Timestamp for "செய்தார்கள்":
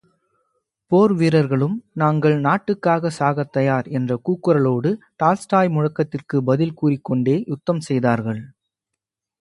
7.79-8.41